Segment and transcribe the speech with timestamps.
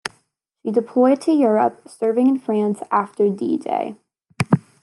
[0.65, 3.97] She deployed to Europe, serving in France after D-Day.